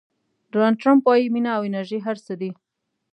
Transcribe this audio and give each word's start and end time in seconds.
ډونالډ 0.51 0.77
ټرمپ 0.81 1.03
وایي 1.05 1.27
مینه 1.33 1.51
او 1.57 1.61
انرژي 1.67 1.99
هر 2.05 2.17
څه 2.25 2.33
دي. 2.41 2.51